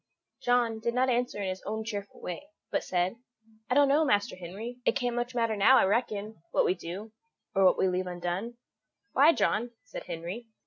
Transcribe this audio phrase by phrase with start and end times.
[0.41, 3.17] John did not answer in his own cheerful way, but said:
[3.69, 7.11] "I don't know, Master Henry; it can't much matter now, I reckon, what we do,
[7.53, 8.57] or what we leave undone."
[9.11, 10.47] "Why, John?" said Henry.